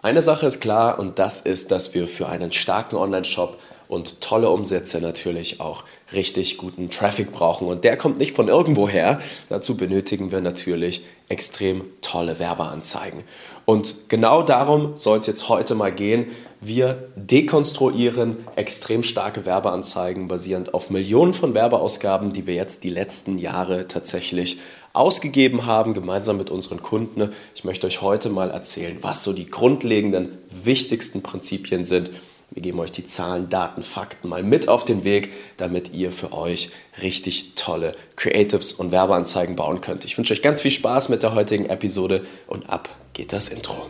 [0.00, 4.50] Eine Sache ist klar und das ist, dass wir für einen starken Online-Shop und tolle
[4.50, 7.66] Umsätze natürlich auch richtig guten Traffic brauchen.
[7.66, 9.20] Und der kommt nicht von irgendwo her.
[9.48, 13.24] Dazu benötigen wir natürlich extrem tolle Werbeanzeigen.
[13.64, 16.26] Und genau darum soll es jetzt heute mal gehen.
[16.60, 23.38] Wir dekonstruieren extrem starke Werbeanzeigen basierend auf Millionen von Werbeausgaben, die wir jetzt die letzten
[23.38, 24.58] Jahre tatsächlich
[24.92, 27.30] ausgegeben haben, gemeinsam mit unseren Kunden.
[27.54, 32.10] Ich möchte euch heute mal erzählen, was so die grundlegenden, wichtigsten Prinzipien sind,
[32.50, 36.32] wir geben euch die Zahlen, Daten, Fakten mal mit auf den Weg, damit ihr für
[36.32, 36.70] euch
[37.02, 40.04] richtig tolle Creatives und Werbeanzeigen bauen könnt.
[40.04, 43.86] Ich wünsche euch ganz viel Spaß mit der heutigen Episode und ab geht das Intro.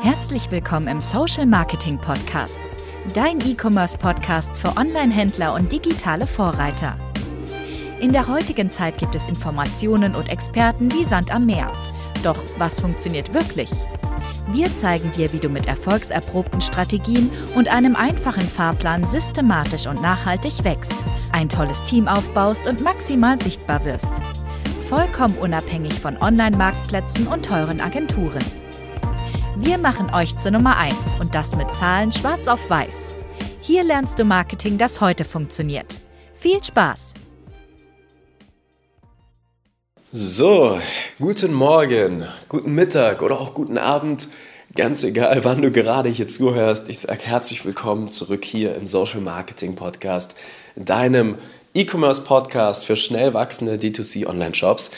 [0.00, 2.58] Herzlich willkommen im Social Marketing Podcast,
[3.12, 6.98] dein E-Commerce Podcast für Online-Händler und digitale Vorreiter.
[8.00, 11.70] In der heutigen Zeit gibt es Informationen und Experten wie Sand am Meer.
[12.22, 13.70] Doch was funktioniert wirklich?
[14.52, 20.64] Wir zeigen dir, wie du mit erfolgserprobten Strategien und einem einfachen Fahrplan systematisch und nachhaltig
[20.64, 20.94] wächst,
[21.30, 24.10] ein tolles Team aufbaust und maximal sichtbar wirst.
[24.88, 28.44] Vollkommen unabhängig von Online-Marktplätzen und teuren Agenturen.
[29.54, 33.14] Wir machen euch zur Nummer 1 und das mit Zahlen schwarz auf weiß.
[33.60, 36.00] Hier lernst du Marketing, das heute funktioniert.
[36.40, 37.14] Viel Spaß!
[40.12, 40.80] So,
[41.20, 44.26] guten Morgen, guten Mittag oder auch guten Abend.
[44.74, 46.88] Ganz egal, wann du gerade hier zuhörst.
[46.88, 50.34] Ich sage herzlich willkommen zurück hier im Social Marketing Podcast,
[50.74, 51.36] deinem
[51.74, 54.90] E-Commerce Podcast für schnell wachsende D2C Online-Shops.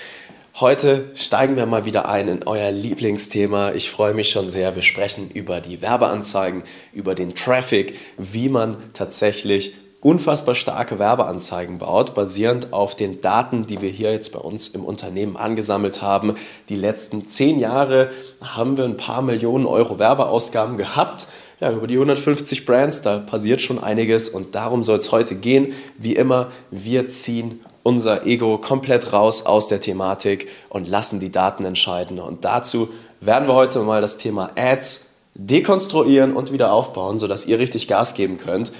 [0.60, 3.72] Heute steigen wir mal wieder ein in euer Lieblingsthema.
[3.72, 4.76] Ich freue mich schon sehr.
[4.76, 6.62] Wir sprechen über die Werbeanzeigen,
[6.94, 13.80] über den Traffic, wie man tatsächlich unfassbar starke Werbeanzeigen baut, basierend auf den Daten, die
[13.80, 16.34] wir hier jetzt bei uns im Unternehmen angesammelt haben.
[16.68, 18.10] Die letzten zehn Jahre
[18.42, 21.28] haben wir ein paar Millionen Euro Werbeausgaben gehabt.
[21.60, 25.72] Ja, über die 150 Brands, da passiert schon einiges und darum soll es heute gehen.
[25.96, 31.64] Wie immer, wir ziehen unser Ego komplett raus aus der Thematik und lassen die Daten
[31.64, 32.18] entscheiden.
[32.18, 32.88] Und dazu
[33.20, 38.14] werden wir heute mal das Thema Ads dekonstruieren und wieder aufbauen, sodass ihr richtig Gas
[38.14, 38.72] geben könnt.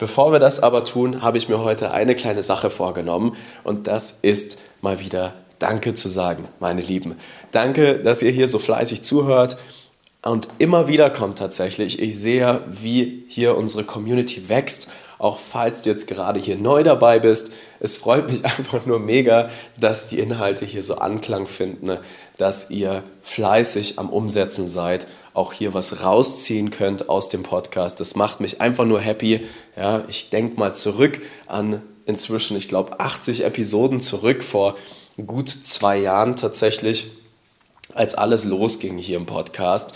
[0.00, 4.12] Bevor wir das aber tun, habe ich mir heute eine kleine Sache vorgenommen und das
[4.22, 7.16] ist mal wieder Danke zu sagen, meine Lieben.
[7.52, 9.58] Danke, dass ihr hier so fleißig zuhört
[10.22, 12.00] und immer wieder kommt tatsächlich.
[12.00, 14.88] Ich sehe, wie hier unsere Community wächst
[15.20, 17.52] auch falls du jetzt gerade hier neu dabei bist.
[17.78, 21.98] Es freut mich einfach nur mega, dass die Inhalte hier so Anklang finden,
[22.38, 28.00] dass ihr fleißig am Umsetzen seid, auch hier was rausziehen könnt aus dem Podcast.
[28.00, 29.46] Das macht mich einfach nur happy.
[29.76, 34.76] Ja, ich denke mal zurück an inzwischen, ich glaube, 80 Episoden zurück vor
[35.26, 37.12] gut zwei Jahren tatsächlich,
[37.94, 39.94] als alles losging hier im Podcast.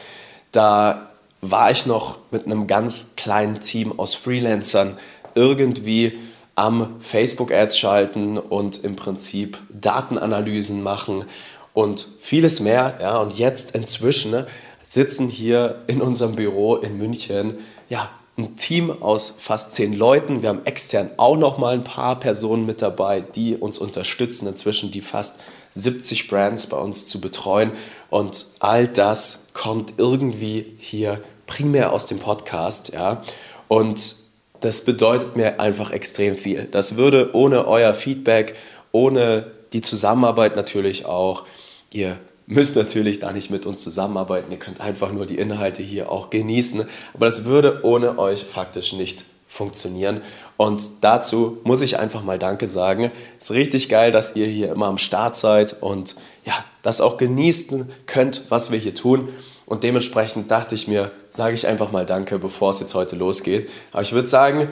[0.52, 4.98] Da war ich noch mit einem ganz kleinen Team aus Freelancern
[5.34, 6.18] irgendwie
[6.54, 11.24] am Facebook-Ads schalten und im Prinzip Datenanalysen machen
[11.72, 12.98] und vieles mehr.
[13.00, 14.46] Ja, und jetzt inzwischen ne,
[14.84, 17.58] sitzen hier in unserem Büro in München
[17.88, 20.42] ja, ein Team aus fast zehn Leuten.
[20.42, 24.90] Wir haben extern auch noch mal ein paar Personen mit dabei, die uns unterstützen, inzwischen
[24.90, 25.40] die fast
[25.70, 27.72] 70 Brands bei uns zu betreuen.
[28.10, 32.92] Und all das kommt irgendwie hier primär aus dem Podcast.
[32.92, 33.22] Ja.
[33.68, 34.16] Und
[34.60, 36.64] das bedeutet mir einfach extrem viel.
[36.70, 38.56] Das würde ohne euer Feedback,
[38.92, 41.44] ohne die Zusammenarbeit natürlich auch,
[41.92, 46.10] ihr müsst natürlich da nicht mit uns zusammenarbeiten, ihr könnt einfach nur die Inhalte hier
[46.10, 46.84] auch genießen,
[47.14, 50.20] aber das würde ohne euch faktisch nicht funktionieren.
[50.56, 53.10] Und dazu muss ich einfach mal Danke sagen.
[53.38, 56.52] Es ist richtig geil, dass ihr hier immer am Start seid und ja,
[56.82, 59.28] das auch genießen könnt, was wir hier tun.
[59.66, 63.68] Und dementsprechend dachte ich mir, sage ich einfach mal Danke, bevor es jetzt heute losgeht.
[63.92, 64.68] Aber ich würde sagen,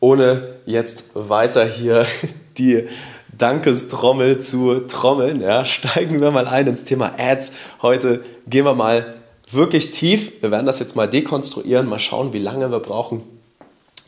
[0.00, 2.06] ohne jetzt weiter hier
[2.58, 2.88] die
[3.38, 7.52] Dankestrommel zu trommeln, ja, steigen wir mal ein ins Thema Ads.
[7.82, 9.14] Heute gehen wir mal
[9.50, 10.32] wirklich tief.
[10.40, 13.22] Wir werden das jetzt mal dekonstruieren, mal schauen, wie lange wir brauchen.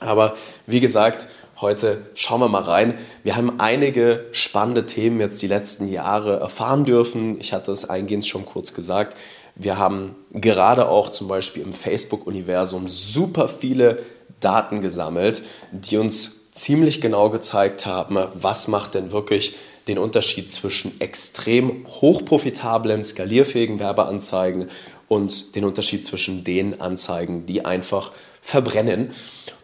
[0.01, 0.37] Aber
[0.67, 1.29] wie gesagt,
[1.61, 2.95] heute schauen wir mal rein.
[3.25, 7.39] Wir haben einige spannende Themen jetzt die letzten Jahre erfahren dürfen.
[7.41, 9.17] Ich hatte es eingehend schon kurz gesagt.
[9.57, 13.99] Wir haben gerade auch zum Beispiel im Facebook-Universum super viele
[14.39, 15.43] Daten gesammelt,
[15.73, 19.57] die uns ziemlich genau gezeigt haben, was macht denn wirklich
[19.87, 24.69] den Unterschied zwischen extrem hochprofitablen, skalierfähigen Werbeanzeigen
[25.09, 28.13] und den Unterschied zwischen den Anzeigen, die einfach
[28.43, 29.11] verbrennen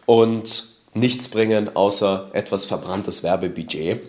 [0.05, 0.63] und
[0.93, 4.01] nichts bringen außer etwas verbranntes Werbebudget.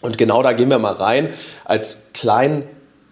[0.00, 1.34] Und genau da gehen wir mal rein
[1.64, 2.64] als kleinen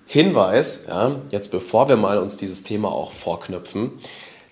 [0.07, 3.91] Hinweis, ja, jetzt bevor wir mal uns dieses Thema auch vorknüpfen,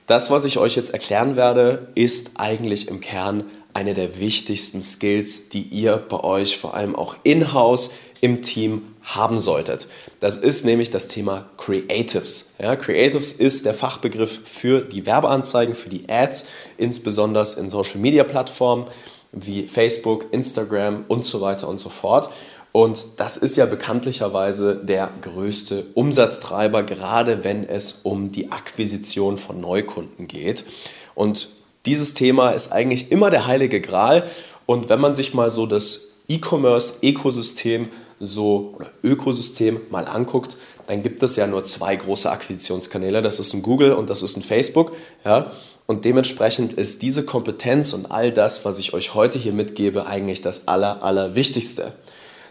[0.07, 5.51] das, was ich euch jetzt erklären werde, ist eigentlich im Kern eine der wichtigsten Skills,
[5.51, 7.91] die ihr bei euch vor allem auch in-house
[8.21, 9.89] im Team haben solltet.
[10.21, 12.55] Das ist nämlich das Thema Creatives.
[12.59, 16.47] Ja, Creatives ist der Fachbegriff für die Werbeanzeigen, für die Ads,
[16.79, 18.87] insbesondere in Social-Media-Plattformen
[19.33, 22.31] wie Facebook, Instagram und so weiter und so fort.
[22.73, 29.61] Und das ist ja bekanntlicherweise der größte Umsatztreiber, gerade wenn es um die Akquisition von
[29.61, 30.65] Neukunden geht.
[31.15, 31.51] Und
[31.87, 34.29] dieses Thema ist eigentlich immer der heilige Gral.
[34.67, 37.89] Und wenn man sich mal so das E-Commerce-Ökosystem
[38.21, 43.23] so oder Ökosystem mal anguckt, dann gibt es ja nur zwei große Akquisitionskanäle.
[43.23, 44.93] Das ist ein Google und das ist ein Facebook.
[45.25, 45.53] Ja?
[45.87, 50.41] Und dementsprechend ist diese Kompetenz und all das, was ich euch heute hier mitgebe, eigentlich
[50.41, 51.93] das Aller, Allerwichtigste.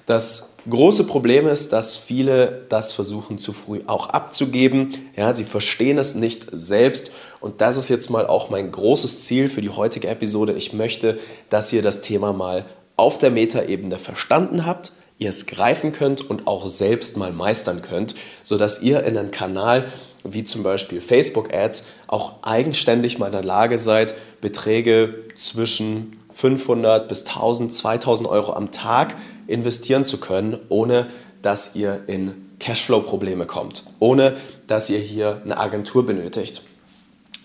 [0.05, 4.93] Das große Problem ist, dass viele das versuchen zu früh auch abzugeben.
[5.15, 7.11] Ja, sie verstehen es nicht selbst.
[7.39, 10.53] Und das ist jetzt mal auch mein großes Ziel für die heutige Episode.
[10.53, 11.19] Ich möchte,
[11.49, 12.65] dass ihr das Thema mal
[12.95, 18.15] auf der Metaebene verstanden habt, ihr es greifen könnt und auch selbst mal meistern könnt,
[18.43, 19.87] sodass ihr in einen Kanal
[20.23, 27.07] wie zum Beispiel Facebook Ads auch eigenständig mal in der Lage seid, Beträge zwischen 500
[27.07, 29.15] bis 1000, 2000 Euro am Tag
[29.47, 31.07] investieren zu können, ohne
[31.41, 34.37] dass ihr in Cashflow-Probleme kommt, ohne
[34.67, 36.63] dass ihr hier eine Agentur benötigt.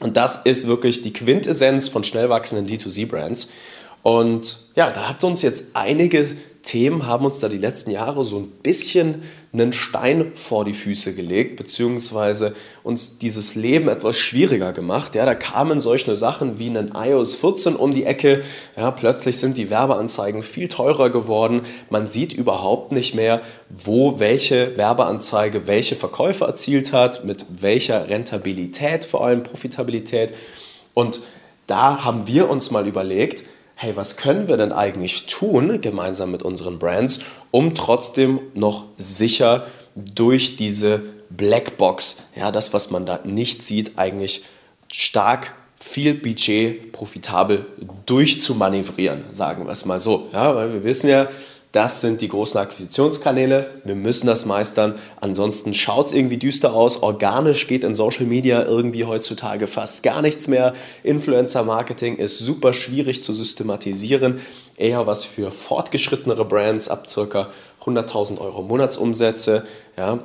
[0.01, 3.49] Und das ist wirklich die Quintessenz von schnell wachsenden D2C-Brands.
[4.03, 6.25] Und ja, da hat uns jetzt einige
[6.63, 9.23] Themen haben uns da die letzten Jahre so ein bisschen
[9.53, 15.15] einen Stein vor die Füße gelegt, beziehungsweise uns dieses Leben etwas schwieriger gemacht.
[15.15, 18.43] Ja, da kamen solche Sachen wie ein iOS 14 um die Ecke.
[18.77, 21.63] Ja, plötzlich sind die Werbeanzeigen viel teurer geworden.
[21.89, 23.41] Man sieht überhaupt nicht mehr,
[23.71, 30.35] wo welche Werbeanzeige welche Verkäufe erzielt hat, mit welcher Rentabilität, vor allem Profitabilität.
[30.93, 31.21] Und
[31.67, 33.45] da haben wir uns mal überlegt,
[33.81, 37.21] hey, was können wir denn eigentlich tun, gemeinsam mit unseren Brands,
[37.53, 44.43] um trotzdem noch sicher durch diese Blackbox, ja, das, was man da nicht sieht, eigentlich
[44.93, 47.67] stark viel Budget profitabel
[48.05, 50.29] durchzumanövrieren, sagen wir es mal so.
[50.33, 51.29] Ja, weil wir wissen ja,
[51.73, 53.83] das sind die großen Akquisitionskanäle.
[53.85, 54.95] Wir müssen das meistern.
[55.21, 57.03] Ansonsten schaut es irgendwie düster aus.
[57.03, 60.75] Organisch geht in Social Media irgendwie heutzutage fast gar nichts mehr.
[61.03, 64.41] Influencer-Marketing ist super schwierig zu systematisieren.
[64.77, 67.49] Eher was für fortgeschrittenere Brands ab ca.
[67.85, 69.67] 100.000 Euro Monatsumsätze.
[69.97, 70.21] Ja,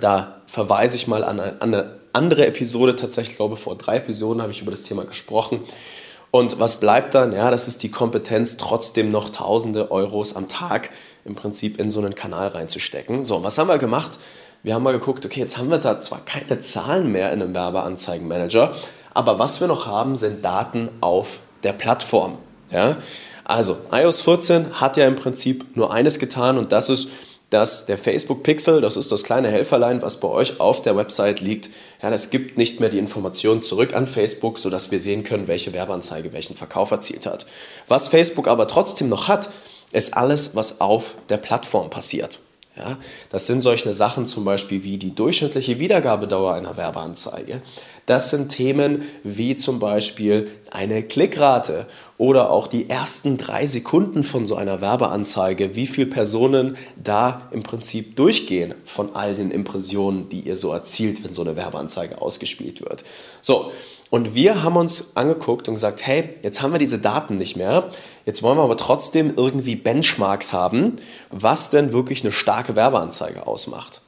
[0.00, 2.96] da verweise ich mal an eine andere Episode.
[2.96, 5.60] Tatsächlich, glaube vor drei Episoden habe ich über das Thema gesprochen.
[6.32, 7.32] Und was bleibt dann?
[7.34, 10.88] Ja, das ist die Kompetenz, trotzdem noch tausende Euros am Tag
[11.26, 13.22] im Prinzip in so einen Kanal reinzustecken.
[13.22, 14.18] So, was haben wir gemacht?
[14.62, 17.54] Wir haben mal geguckt, okay, jetzt haben wir da zwar keine Zahlen mehr in einem
[17.54, 18.74] Werbeanzeigenmanager,
[19.12, 22.38] aber was wir noch haben, sind Daten auf der Plattform.
[22.70, 22.96] Ja?
[23.44, 27.10] Also, iOS 14 hat ja im Prinzip nur eines getan und das ist,
[27.52, 31.40] dass der Facebook Pixel, das ist das kleine Helferlein, was bei euch auf der Website
[31.40, 31.68] liegt,
[32.02, 35.72] ja, das gibt nicht mehr die Informationen zurück an Facebook, sodass wir sehen können, welche
[35.74, 37.44] Werbeanzeige welchen Verkauf erzielt hat.
[37.88, 39.50] Was Facebook aber trotzdem noch hat,
[39.92, 42.40] ist alles, was auf der Plattform passiert.
[42.74, 42.96] Ja,
[43.28, 47.60] das sind solche Sachen zum Beispiel wie die durchschnittliche Wiedergabedauer einer Werbeanzeige.
[48.06, 51.86] Das sind Themen wie zum Beispiel eine Klickrate
[52.18, 57.62] oder auch die ersten drei Sekunden von so einer Werbeanzeige, wie viele Personen da im
[57.62, 62.80] Prinzip durchgehen von all den Impressionen, die ihr so erzielt, wenn so eine Werbeanzeige ausgespielt
[62.80, 63.04] wird.
[63.40, 63.70] So,
[64.10, 67.88] und wir haben uns angeguckt und gesagt, hey, jetzt haben wir diese Daten nicht mehr.
[68.26, 70.96] Jetzt wollen wir aber trotzdem irgendwie Benchmarks haben,
[71.30, 74.02] was denn wirklich eine starke Werbeanzeige ausmacht.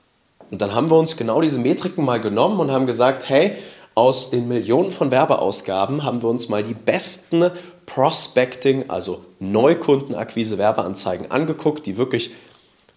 [0.50, 3.56] Und dann haben wir uns genau diese Metriken mal genommen und haben gesagt, hey,
[3.94, 7.50] aus den Millionen von Werbeausgaben haben wir uns mal die besten
[7.86, 12.30] Prospecting, also Neukundenakquise Werbeanzeigen angeguckt, die wirklich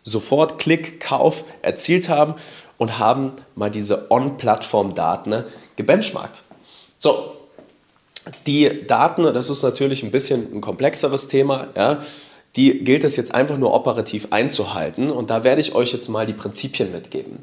[0.04, 2.36] sofort Klick, Kauf erzielt haben
[2.78, 5.44] und haben mal diese On-Plattform-Daten
[5.76, 6.44] gebenchmarkt.
[6.98, 7.34] So,
[8.46, 12.00] die Daten, das ist natürlich ein bisschen ein komplexeres Thema, ja,
[12.56, 16.26] die gilt es jetzt einfach nur operativ einzuhalten und da werde ich euch jetzt mal
[16.26, 17.40] die Prinzipien mitgeben.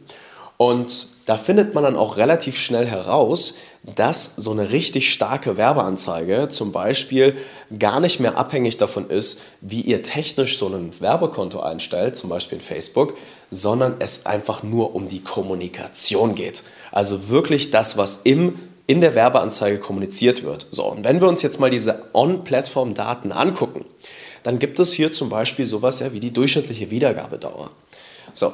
[0.57, 6.49] Und da findet man dann auch relativ schnell heraus, dass so eine richtig starke Werbeanzeige
[6.49, 7.37] zum Beispiel
[7.79, 12.59] gar nicht mehr abhängig davon ist, wie ihr technisch so ein Werbekonto einstellt, zum Beispiel
[12.59, 13.17] in Facebook,
[13.51, 16.63] sondern es einfach nur um die Kommunikation geht.
[16.93, 20.67] Also wirklich das, was im in der Werbeanzeige kommuniziert wird.
[20.71, 23.87] So, und wenn wir uns jetzt mal diese On-Plattform-Daten angucken,
[24.43, 27.71] dann gibt es hier zum Beispiel sowas ja wie die durchschnittliche Wiedergabedauer.
[28.35, 28.53] So,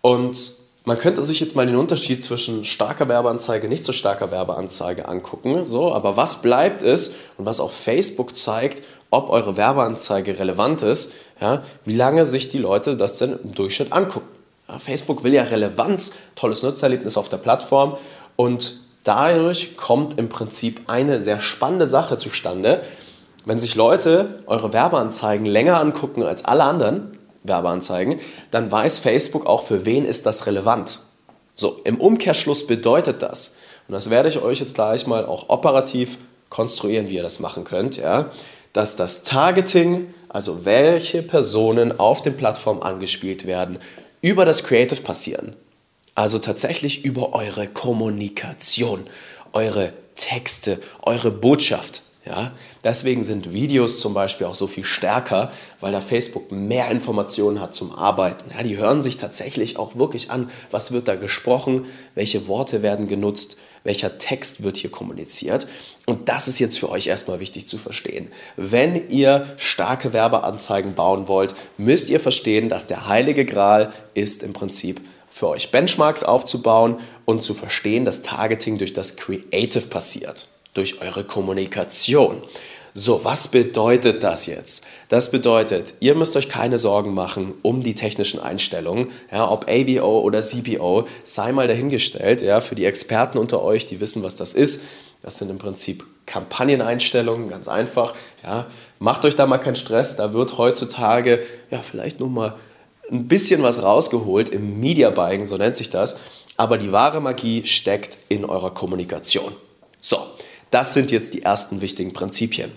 [0.00, 5.08] und man könnte sich jetzt mal den Unterschied zwischen starker Werbeanzeige, nicht so starker Werbeanzeige
[5.08, 5.64] angucken.
[5.64, 11.12] So, aber was bleibt ist und was auch Facebook zeigt, ob eure Werbeanzeige relevant ist,
[11.40, 14.28] ja, wie lange sich die Leute das denn im Durchschnitt angucken.
[14.68, 17.96] Ja, Facebook will ja Relevanz, tolles Nutzererlebnis auf der Plattform
[18.36, 22.82] und dadurch kommt im Prinzip eine sehr spannende Sache zustande.
[23.44, 28.20] Wenn sich Leute eure Werbeanzeigen länger angucken als alle anderen, Werbeanzeigen,
[28.50, 31.00] dann weiß Facebook auch, für wen ist das relevant.
[31.54, 33.56] So, im Umkehrschluss bedeutet das,
[33.88, 36.18] und das werde ich euch jetzt gleich mal auch operativ
[36.48, 38.30] konstruieren, wie ihr das machen könnt, ja,
[38.72, 43.78] dass das Targeting, also welche Personen auf den Plattformen angespielt werden,
[44.20, 45.56] über das Creative passieren.
[46.14, 49.06] Also tatsächlich über eure Kommunikation,
[49.52, 52.02] eure Texte, eure Botschaft.
[52.24, 52.52] Ja?
[52.84, 57.74] Deswegen sind Videos zum Beispiel auch so viel stärker, weil da Facebook mehr Informationen hat
[57.74, 58.50] zum Arbeiten.
[58.54, 63.08] Ja, die hören sich tatsächlich auch wirklich an, was wird da gesprochen, welche Worte werden
[63.08, 65.66] genutzt, welcher Text wird hier kommuniziert.
[66.04, 68.28] Und das ist jetzt für euch erstmal wichtig zu verstehen.
[68.56, 74.52] Wenn ihr starke Werbeanzeigen bauen wollt, müsst ihr verstehen, dass der heilige Gral ist im
[74.52, 75.00] Prinzip
[75.30, 81.24] für euch Benchmarks aufzubauen und zu verstehen, dass Targeting durch das Creative passiert durch eure
[81.24, 82.42] Kommunikation.
[82.92, 84.84] So, was bedeutet das jetzt?
[85.08, 90.20] Das bedeutet, ihr müsst euch keine Sorgen machen um die technischen Einstellungen, ja, ob ABO
[90.20, 94.54] oder CPO, sei mal dahingestellt, ja, für die Experten unter euch, die wissen, was das
[94.54, 94.82] ist.
[95.22, 98.14] Das sind im Prinzip Kampagneneinstellungen, ganz einfach.
[98.42, 98.66] Ja.
[98.98, 102.56] Macht euch da mal keinen Stress, da wird heutzutage ja, vielleicht nur mal
[103.10, 106.20] ein bisschen was rausgeholt im Media Buying, so nennt sich das.
[106.56, 109.52] Aber die wahre Magie steckt in eurer Kommunikation.
[110.00, 110.18] So,
[110.70, 112.72] das sind jetzt die ersten wichtigen Prinzipien.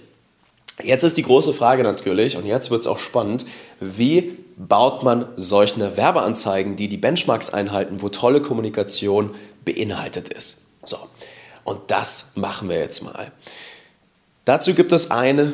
[0.83, 3.45] Jetzt ist die große Frage natürlich, und jetzt wird es auch spannend,
[3.79, 9.35] wie baut man solche Werbeanzeigen, die die Benchmarks einhalten, wo tolle Kommunikation
[9.65, 10.65] beinhaltet ist.
[10.83, 10.97] So,
[11.63, 13.31] und das machen wir jetzt mal.
[14.45, 15.53] Dazu gibt es ein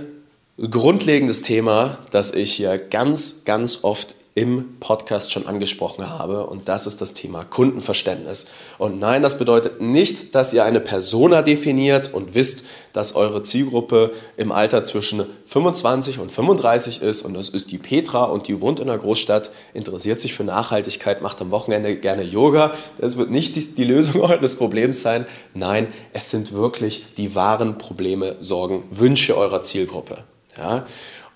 [0.57, 6.87] grundlegendes Thema, das ich hier ganz, ganz oft im Podcast schon angesprochen habe und das
[6.87, 8.47] ist das Thema Kundenverständnis.
[8.77, 14.11] Und nein, das bedeutet nicht, dass ihr eine Persona definiert und wisst, dass eure Zielgruppe
[14.37, 18.79] im Alter zwischen 25 und 35 ist und das ist die Petra und die wohnt
[18.79, 22.73] in einer Großstadt, interessiert sich für Nachhaltigkeit, macht am Wochenende gerne Yoga.
[22.97, 25.25] Das wird nicht die, die Lösung eures Problems sein.
[25.53, 30.23] Nein, es sind wirklich die wahren Probleme, Sorgen, Wünsche eurer Zielgruppe.
[30.57, 30.85] Ja?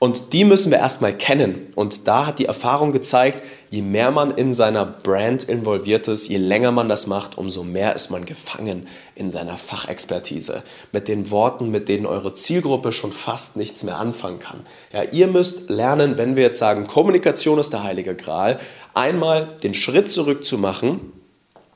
[0.04, 1.72] Und die müssen wir erstmal kennen.
[1.76, 6.36] Und da hat die Erfahrung gezeigt, je mehr man in seiner Brand involviert ist, je
[6.36, 10.62] länger man das macht, umso mehr ist man gefangen in seiner Fachexpertise.
[10.92, 14.66] Mit den Worten, mit denen eure Zielgruppe schon fast nichts mehr anfangen kann.
[14.92, 18.60] Ja, ihr müsst lernen, wenn wir jetzt sagen, Kommunikation ist der heilige Gral,
[18.94, 21.14] einmal den Schritt zurück zu machen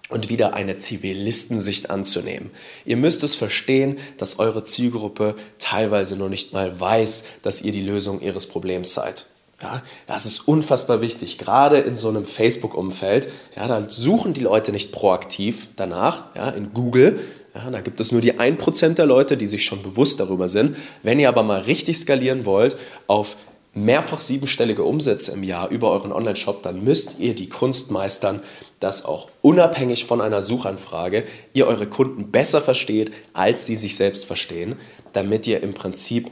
[0.10, 2.52] und wieder eine Zivilistensicht anzunehmen.
[2.86, 7.82] Ihr müsst es verstehen, dass eure Zielgruppe teilweise noch nicht mal weiß, dass ihr die
[7.82, 9.26] Lösung ihres Problems seid.
[9.62, 13.28] Ja, das ist unfassbar wichtig, gerade in so einem Facebook-Umfeld.
[13.56, 17.20] Ja, da suchen die Leute nicht proaktiv danach, ja, in Google.
[17.56, 20.78] Ja, da gibt es nur die 1% der Leute, die sich schon bewusst darüber sind.
[21.02, 23.36] Wenn ihr aber mal richtig skalieren wollt auf
[23.84, 28.42] mehrfach siebenstellige Umsätze im Jahr über euren Online-Shop, dann müsst ihr die Kunst meistern,
[28.80, 34.26] dass auch unabhängig von einer Suchanfrage ihr eure Kunden besser versteht, als sie sich selbst
[34.26, 34.76] verstehen,
[35.14, 36.30] damit ihr im Prinzip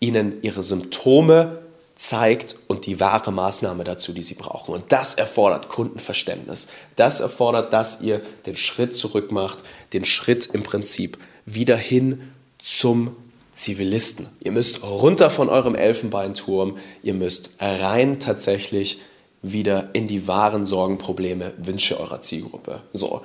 [0.00, 1.58] ihnen ihre Symptome
[1.94, 4.74] zeigt und die wahre Maßnahme dazu, die sie brauchen.
[4.74, 6.68] Und das erfordert Kundenverständnis.
[6.94, 13.16] Das erfordert, dass ihr den Schritt zurück macht, den Schritt im Prinzip wieder hin zum
[13.56, 14.28] Zivilisten.
[14.40, 19.00] Ihr müsst runter von eurem Elfenbeinturm, ihr müsst rein tatsächlich
[19.40, 22.82] wieder in die wahren Sorgen, Probleme, Wünsche eurer Zielgruppe.
[22.92, 23.22] So.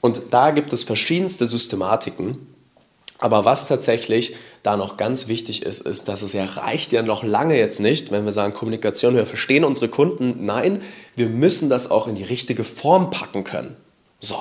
[0.00, 2.46] Und da gibt es verschiedenste Systematiken.
[3.18, 7.24] Aber was tatsächlich da noch ganz wichtig ist, ist, dass es ja reicht ja noch
[7.24, 10.44] lange jetzt nicht, wenn wir sagen Kommunikation, wir verstehen unsere Kunden.
[10.44, 10.80] Nein,
[11.16, 13.76] wir müssen das auch in die richtige Form packen können.
[14.20, 14.36] So,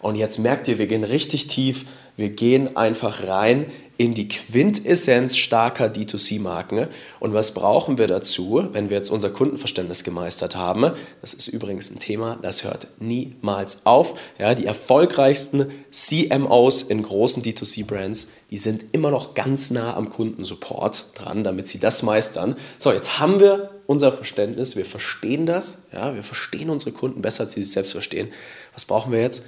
[0.00, 3.66] und jetzt merkt ihr, wir gehen richtig tief, wir gehen einfach rein
[3.96, 6.88] in die Quintessenz starker D2C-Marken.
[7.20, 10.92] Und was brauchen wir dazu, wenn wir jetzt unser Kundenverständnis gemeistert haben?
[11.20, 14.18] Das ist übrigens ein Thema, das hört niemals auf.
[14.38, 21.04] Ja, die erfolgreichsten CMOs in großen D2C-Brands, die sind immer noch ganz nah am Kundensupport
[21.14, 22.56] dran, damit sie das meistern.
[22.78, 27.44] So, jetzt haben wir unser Verständnis, wir verstehen das, ja, wir verstehen unsere Kunden besser,
[27.44, 28.32] als sie sich selbst verstehen.
[28.72, 29.46] Was brauchen wir jetzt?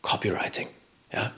[0.00, 0.68] Copywriting.
[1.12, 1.32] Ja?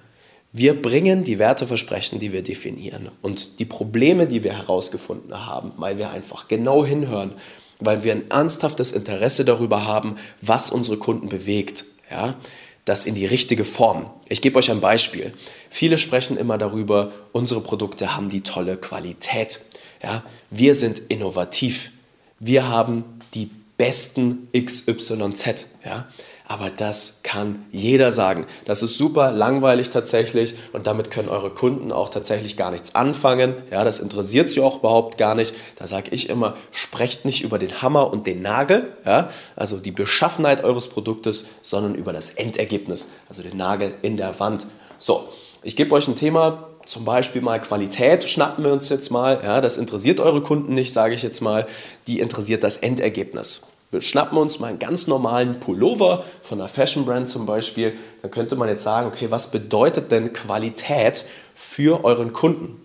[0.52, 5.96] Wir bringen die Werteversprechen, die wir definieren und die Probleme, die wir herausgefunden haben, weil
[5.96, 7.32] wir einfach genau hinhören,
[7.80, 11.86] weil wir ein ernsthaftes Interesse darüber haben, was unsere Kunden bewegt.
[12.10, 12.36] Ja,
[12.84, 14.10] das in die richtige Form.
[14.28, 15.32] Ich gebe euch ein Beispiel.
[15.70, 19.64] Viele sprechen immer darüber, unsere Produkte haben die tolle Qualität.
[20.02, 21.92] Ja, wir sind innovativ.
[22.40, 23.04] Wir haben
[23.34, 25.68] die besten XYZ.
[25.84, 26.08] Ja,
[26.52, 28.44] aber das kann jeder sagen.
[28.66, 33.54] Das ist super langweilig tatsächlich und damit können eure Kunden auch tatsächlich gar nichts anfangen.
[33.70, 35.54] Ja, das interessiert sie auch überhaupt gar nicht.
[35.78, 39.92] Da sage ich immer, sprecht nicht über den Hammer und den Nagel, ja, also die
[39.92, 44.66] Beschaffenheit eures Produktes, sondern über das Endergebnis, also den Nagel in der Wand.
[44.98, 45.26] So,
[45.62, 49.40] ich gebe euch ein Thema, zum Beispiel mal Qualität schnappen wir uns jetzt mal.
[49.42, 51.66] Ja, das interessiert eure Kunden nicht, sage ich jetzt mal.
[52.06, 53.71] Die interessiert das Endergebnis.
[53.92, 57.92] Wir schnappen uns mal einen ganz normalen Pullover von einer Fashion Brand zum Beispiel.
[58.22, 62.80] Dann könnte man jetzt sagen, okay, was bedeutet denn Qualität für euren Kunden?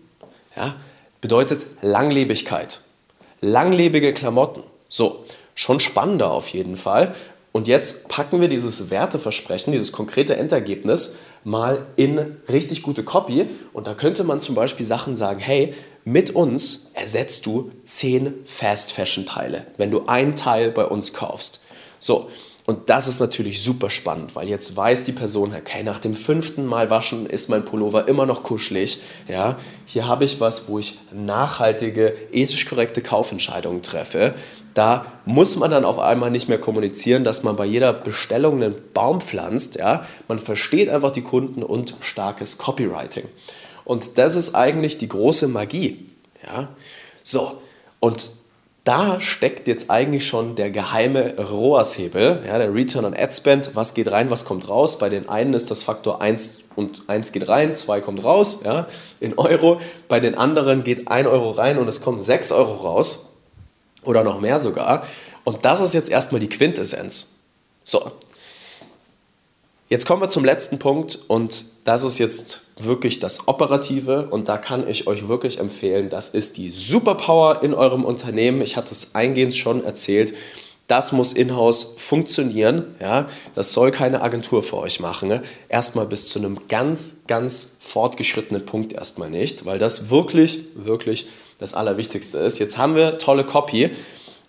[0.57, 0.75] Ja,
[1.21, 2.81] bedeutet Langlebigkeit.
[3.39, 4.63] Langlebige Klamotten.
[4.89, 5.23] So,
[5.55, 7.15] schon spannender auf jeden Fall.
[7.53, 11.15] Und jetzt packen wir dieses Werteversprechen, dieses konkrete Endergebnis
[11.47, 13.45] mal in richtig gute Copy.
[13.71, 15.73] Und da könnte man zum Beispiel Sachen sagen, hey,
[16.03, 21.61] mit uns ersetzt du 10 Fast Fashion Teile, wenn du ein Teil bei uns kaufst.
[21.99, 22.29] So,
[22.65, 26.65] und das ist natürlich super spannend, weil jetzt weiß die Person, okay, nach dem fünften
[26.65, 28.99] Mal waschen ist mein Pullover immer noch kuschelig.
[29.29, 34.33] Ja, hier habe ich was, wo ich nachhaltige, ethisch korrekte Kaufentscheidungen treffe.
[34.77, 38.75] Da muss man dann auf einmal nicht mehr kommunizieren, dass man bei jeder Bestellung einen
[38.93, 39.75] Baum pflanzt.
[39.75, 43.23] Ja, man versteht einfach die Kunden und starkes Copywriting.
[43.85, 46.05] Und das ist eigentlich die große Magie.
[46.45, 46.67] Ja,
[47.23, 47.59] so
[47.99, 48.29] und
[48.83, 53.71] da steckt jetzt eigentlich schon der geheime ROAS-Hebel, ja, der Return on Ad Spend.
[53.73, 54.99] Was geht rein, was kommt raus?
[54.99, 58.85] Bei den einen ist das Faktor 1 und 1 geht rein, 2 kommt raus, ja,
[59.19, 59.81] in Euro.
[60.07, 63.26] Bei den anderen geht 1 Euro rein und es kommen 6 Euro raus
[64.07, 65.05] oder noch mehr sogar.
[65.43, 67.27] Und das ist jetzt erstmal die Quintessenz.
[67.83, 68.11] So,
[69.89, 74.57] Jetzt kommen wir zum letzten Punkt und das ist jetzt wirklich das Operative und da
[74.57, 78.61] kann ich euch wirklich empfehlen, das ist die Superpower in eurem Unternehmen.
[78.61, 80.33] Ich hatte es eingehend schon erzählt.
[80.87, 82.95] Das muss in-house funktionieren.
[82.99, 83.27] Ja?
[83.55, 85.29] Das soll keine Agentur für euch machen.
[85.29, 85.41] Ne?
[85.69, 91.27] Erstmal bis zu einem ganz, ganz fortgeschrittenen Punkt erstmal nicht, weil das wirklich, wirklich
[91.59, 92.59] das Allerwichtigste ist.
[92.59, 93.91] Jetzt haben wir tolle Copy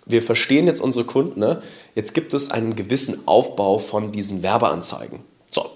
[0.09, 1.63] wir verstehen jetzt unsere Kunden, ne?
[1.95, 5.21] jetzt gibt es einen gewissen Aufbau von diesen Werbeanzeigen.
[5.51, 5.67] So,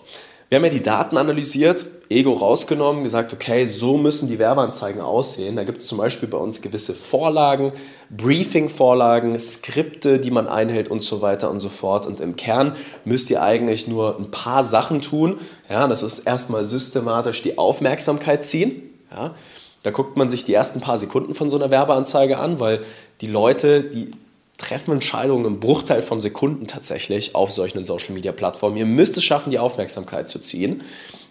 [0.49, 5.57] wir haben ja die Daten analysiert, Ego rausgenommen, gesagt, okay, so müssen die Werbeanzeigen aussehen.
[5.57, 7.73] Da gibt es zum Beispiel bei uns gewisse Vorlagen,
[8.11, 12.07] Briefing-Vorlagen, Skripte, die man einhält und so weiter und so fort.
[12.07, 15.39] Und im Kern müsst ihr eigentlich nur ein paar Sachen tun.
[15.71, 18.91] Ja, das ist erstmal systematisch die Aufmerksamkeit ziehen.
[19.11, 19.35] Ja,
[19.83, 22.85] da guckt man sich die ersten paar Sekunden von so einer Werbeanzeige an, weil
[23.21, 24.13] die Leute, die
[24.59, 28.77] treffen Entscheidungen im Bruchteil von Sekunden tatsächlich auf solchen Social-Media-Plattformen.
[28.77, 30.83] Ihr müsst es schaffen, die Aufmerksamkeit zu ziehen.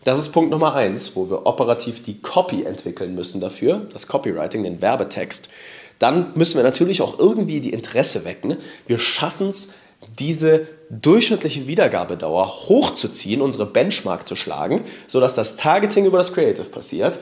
[0.04, 4.64] Das ist Punkt Nummer eins, wo wir operativ die Copy entwickeln müssen dafür, das Copywriting,
[4.64, 5.50] den Werbetext.
[6.00, 8.58] Dann müssen wir natürlich auch irgendwie die Interesse wecken.
[8.88, 9.74] Wir schaffen es,
[10.18, 17.20] diese durchschnittliche Wiedergabedauer hochzuziehen, unsere Benchmark zu schlagen, sodass das Targeting über das Creative passiert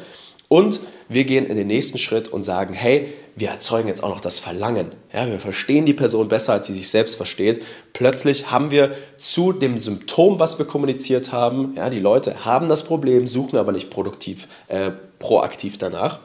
[0.50, 4.20] und wir gehen in den nächsten Schritt und sagen, hey, wir erzeugen jetzt auch noch
[4.20, 4.92] das Verlangen.
[5.14, 7.64] Ja, wir verstehen die Person besser, als sie sich selbst versteht.
[7.94, 12.84] Plötzlich haben wir zu dem Symptom, was wir kommuniziert haben, ja, die Leute haben das
[12.84, 16.20] Problem, suchen aber nicht produktiv, äh, proaktiv danach.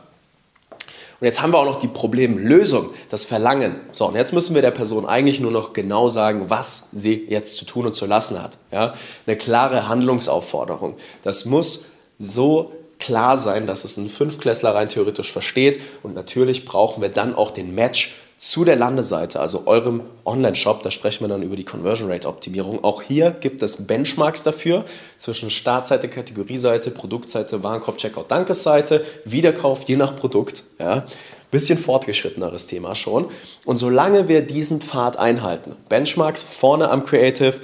[1.20, 3.76] Und jetzt haben wir auch noch die Problemlösung, das Verlangen.
[3.92, 7.56] So, und jetzt müssen wir der Person eigentlich nur noch genau sagen, was sie jetzt
[7.56, 8.58] zu tun und zu lassen hat.
[8.72, 8.94] Ja?
[9.26, 10.96] Eine klare Handlungsaufforderung.
[11.22, 11.84] Das muss
[12.18, 12.72] so
[13.04, 15.80] klar sein, dass es ein Fünfklässler rein theoretisch versteht.
[16.02, 20.82] Und natürlich brauchen wir dann auch den Match zu der Landeseite, also eurem Online-Shop.
[20.82, 22.82] Da sprechen wir dann über die Conversion Rate Optimierung.
[22.82, 24.84] Auch hier gibt es Benchmarks dafür
[25.18, 30.64] zwischen Startseite, Kategorieseite, Produktseite, Warenkorb, Checkout, Dankesseite, Wiederkauf je nach Produkt.
[30.78, 31.04] Ja.
[31.50, 33.28] Bisschen fortgeschritteneres Thema schon.
[33.64, 37.54] Und solange wir diesen Pfad einhalten, Benchmarks vorne am Creative,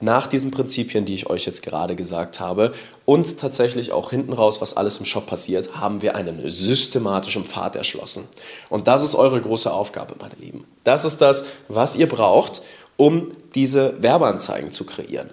[0.00, 2.72] nach diesen Prinzipien, die ich euch jetzt gerade gesagt habe
[3.04, 7.76] und tatsächlich auch hinten raus, was alles im Shop passiert, haben wir einen systematischen Pfad
[7.76, 8.26] erschlossen.
[8.70, 10.64] Und das ist eure große Aufgabe, meine Lieben.
[10.84, 12.62] Das ist das, was ihr braucht,
[12.96, 15.30] um diese Werbeanzeigen zu kreieren.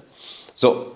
[0.54, 0.88] So,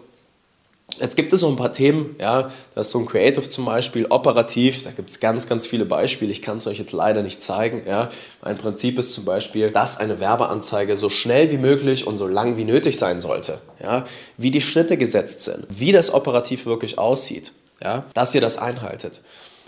[1.01, 4.05] Jetzt gibt es so ein paar Themen, ja, das ist so ein Creative zum Beispiel,
[4.11, 7.41] operativ, da gibt es ganz, ganz viele Beispiele, ich kann es euch jetzt leider nicht
[7.41, 7.81] zeigen.
[7.87, 8.09] Ja.
[8.43, 12.55] Mein Prinzip ist zum Beispiel, dass eine Werbeanzeige so schnell wie möglich und so lang
[12.55, 14.05] wie nötig sein sollte, ja.
[14.37, 19.21] wie die Schritte gesetzt sind, wie das operativ wirklich aussieht, ja, dass ihr das einhaltet.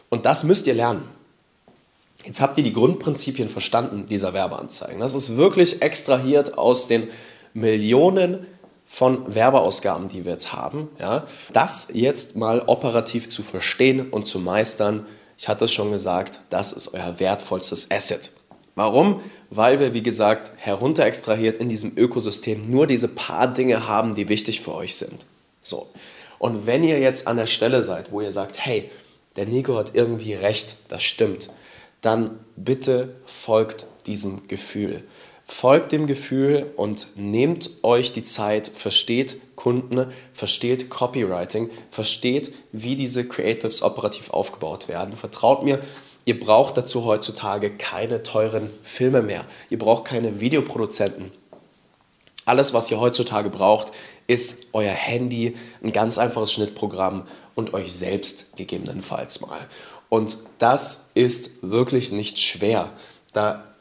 [0.10, 1.04] Und das müsst ihr lernen.
[2.26, 5.00] Jetzt habt ihr die Grundprinzipien verstanden dieser Werbeanzeigen.
[5.00, 7.10] Das ist wirklich extrahiert aus den
[7.56, 8.46] Millionen
[8.86, 14.40] von Werbeausgaben, die wir jetzt haben, ja, das jetzt mal operativ zu verstehen und zu
[14.40, 15.06] meistern,
[15.38, 18.32] ich hatte es schon gesagt, das ist euer wertvollstes Asset.
[18.76, 19.22] Warum?
[19.50, 24.62] Weil wir, wie gesagt, herunterextrahiert in diesem Ökosystem nur diese paar Dinge haben, die wichtig
[24.62, 25.26] für euch sind.
[25.62, 25.88] So.
[26.40, 28.90] Und wenn ihr jetzt an der Stelle seid, wo ihr sagt, hey,
[29.36, 31.50] der Nico hat irgendwie recht, das stimmt,
[32.02, 35.04] dann bitte folgt diesem Gefühl.
[35.46, 43.28] Folgt dem Gefühl und nehmt euch die Zeit, versteht Kunden, versteht Copywriting, versteht, wie diese
[43.28, 45.18] Creatives operativ aufgebaut werden.
[45.18, 45.80] Vertraut mir,
[46.26, 49.46] ihr braucht dazu heutzutage keine teuren Filme mehr.
[49.70, 51.32] Ihr braucht keine Videoproduzenten.
[52.46, 53.92] Alles, was ihr heutzutage braucht,
[54.28, 59.68] ist euer Handy, ein ganz einfaches Schnittprogramm und euch selbst gegebenenfalls mal.
[60.10, 62.92] Und das ist wirklich nicht schwer.
[63.34, 63.73] Da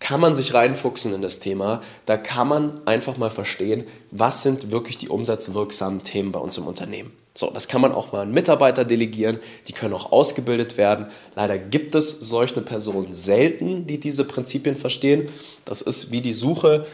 [0.00, 1.82] kann man sich reinfuchsen in das Thema.
[2.06, 6.66] Da kann man einfach mal verstehen, was sind wirklich die umsatzwirksamen Themen bei uns im
[6.66, 7.12] Unternehmen.
[7.34, 11.06] So, das kann man auch mal an Mitarbeiter delegieren, die können auch ausgebildet werden.
[11.36, 15.28] Leider gibt es solche Personen selten, die diese Prinzipien verstehen.
[15.64, 16.86] Das ist wie die Suche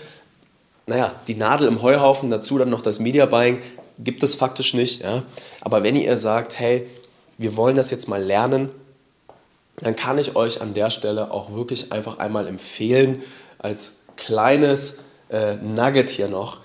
[0.86, 3.58] naja, die Nadel im Heuhaufen, dazu dann noch das Media Buying,
[3.98, 5.02] gibt es faktisch nicht.
[5.02, 5.24] Ja?
[5.60, 6.86] Aber wenn ihr sagt, hey,
[7.38, 8.70] wir wollen das jetzt mal lernen,
[9.76, 13.22] dann kann ich euch an der Stelle auch wirklich einfach einmal empfehlen,
[13.58, 16.60] als kleines äh, Nugget hier noch,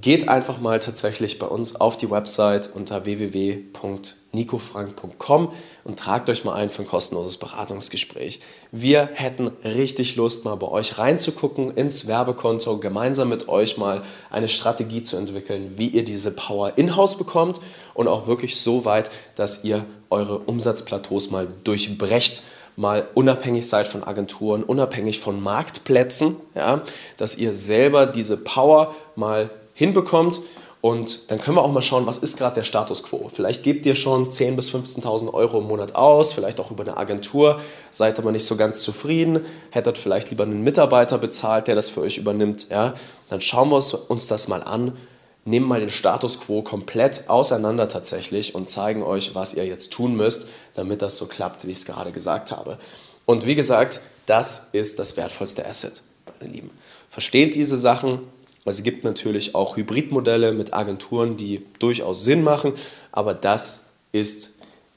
[0.00, 5.52] geht einfach mal tatsächlich bei uns auf die Website unter www.nicofrank.com
[5.84, 8.40] und tragt euch mal ein für ein kostenloses Beratungsgespräch.
[8.72, 14.48] Wir hätten richtig Lust, mal bei euch reinzugucken ins Werbekonto, gemeinsam mit euch mal eine
[14.48, 17.60] Strategie zu entwickeln, wie ihr diese Power in-house bekommt
[17.94, 22.42] und auch wirklich so weit, dass ihr eure Umsatzplateaus mal durchbrecht
[22.76, 26.82] mal unabhängig seid von Agenturen, unabhängig von Marktplätzen, ja,
[27.16, 30.40] dass ihr selber diese Power mal hinbekommt.
[30.80, 33.30] Und dann können wir auch mal schauen, was ist gerade der Status quo.
[33.32, 36.98] Vielleicht gebt ihr schon 10.000 bis 15.000 Euro im Monat aus, vielleicht auch über eine
[36.98, 37.58] Agentur,
[37.90, 42.02] seid aber nicht so ganz zufrieden, hättet vielleicht lieber einen Mitarbeiter bezahlt, der das für
[42.02, 42.66] euch übernimmt.
[42.68, 42.92] Ja?
[43.30, 44.92] Dann schauen wir uns das mal an,
[45.46, 50.14] nehmen mal den Status quo komplett auseinander tatsächlich und zeigen euch, was ihr jetzt tun
[50.14, 52.76] müsst, damit das so klappt, wie ich es gerade gesagt habe.
[53.24, 56.02] Und wie gesagt, das ist das wertvollste Asset,
[56.40, 56.70] meine Lieben.
[57.08, 58.20] Versteht diese Sachen,
[58.64, 62.72] es gibt natürlich auch Hybridmodelle mit Agenturen, die durchaus Sinn machen,
[63.12, 64.52] aber das ist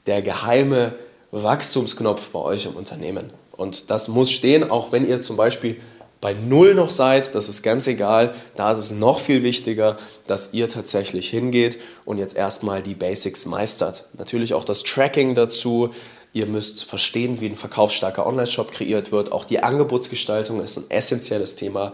[0.05, 0.95] der geheime
[1.31, 3.31] Wachstumsknopf bei euch im Unternehmen.
[3.51, 5.77] Und das muss stehen, auch wenn ihr zum Beispiel
[6.21, 8.33] bei Null noch seid, das ist ganz egal.
[8.55, 13.45] Da ist es noch viel wichtiger, dass ihr tatsächlich hingeht und jetzt erstmal die Basics
[13.45, 14.05] meistert.
[14.17, 15.91] Natürlich auch das Tracking dazu.
[16.33, 19.31] Ihr müsst verstehen, wie ein verkaufsstarker Online-Shop kreiert wird.
[19.31, 21.93] Auch die Angebotsgestaltung ist ein essentielles Thema.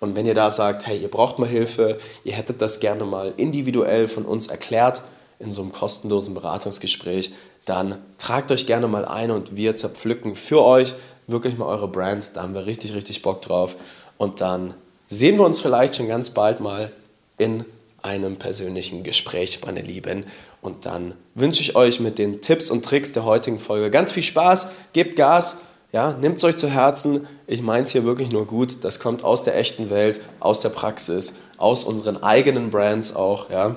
[0.00, 3.34] Und wenn ihr da sagt, hey, ihr braucht mal Hilfe, ihr hättet das gerne mal
[3.36, 5.02] individuell von uns erklärt
[5.38, 7.32] in so einem kostenlosen Beratungsgespräch,
[7.66, 10.94] dann tragt euch gerne mal ein und wir zerpflücken für euch
[11.26, 12.34] wirklich mal eure Brand.
[12.34, 13.76] Da haben wir richtig, richtig Bock drauf.
[14.16, 14.74] Und dann
[15.06, 16.90] sehen wir uns vielleicht schon ganz bald mal
[17.38, 17.64] in
[18.02, 20.24] einem persönlichen Gespräch, meine Lieben.
[20.62, 24.22] Und dann wünsche ich euch mit den Tipps und Tricks der heutigen Folge ganz viel
[24.22, 24.70] Spaß.
[24.92, 25.58] Gebt Gas
[25.92, 27.26] ja, nehmt es euch zu Herzen.
[27.46, 28.84] Ich meine es hier wirklich nur gut.
[28.84, 33.50] Das kommt aus der echten Welt, aus der Praxis, aus unseren eigenen Brands auch.
[33.50, 33.76] Ja.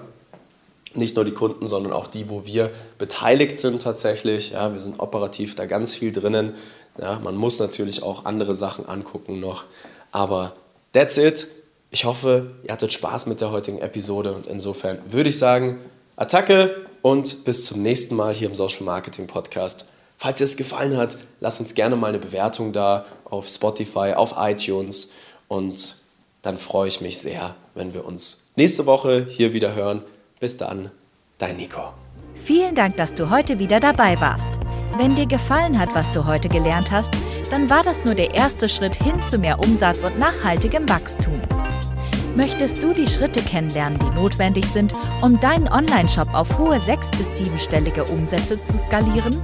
[0.93, 4.51] Nicht nur die Kunden, sondern auch die, wo wir beteiligt sind tatsächlich.
[4.51, 6.53] Ja, wir sind operativ da ganz viel drinnen.
[7.01, 9.65] Ja, man muss natürlich auch andere Sachen angucken noch.
[10.11, 10.53] Aber
[10.93, 11.47] that's it.
[11.89, 15.79] Ich hoffe, ihr hattet Spaß mit der heutigen Episode und insofern würde ich sagen,
[16.15, 19.85] Attacke und bis zum nächsten Mal hier im Social Marketing Podcast.
[20.23, 24.35] Falls dir es gefallen hat, lass uns gerne mal eine Bewertung da auf Spotify, auf
[24.37, 25.11] iTunes
[25.49, 25.97] und
[26.41, 30.01] dann freue ich mich sehr, wenn wir uns nächste Woche hier wieder hören.
[30.39, 30.91] Bis dann,
[31.39, 31.91] dein Nico.
[32.35, 34.49] Vielen Dank, dass du heute wieder dabei warst.
[34.95, 37.13] Wenn dir gefallen hat, was du heute gelernt hast,
[37.51, 41.41] dann war das nur der erste Schritt hin zu mehr Umsatz und nachhaltigem Wachstum.
[42.37, 47.37] Möchtest du die Schritte kennenlernen, die notwendig sind, um deinen Online-Shop auf hohe sechs- bis
[47.37, 49.43] siebenstellige Umsätze zu skalieren?